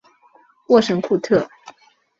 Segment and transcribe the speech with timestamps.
[0.69, 1.47] 沃什库特。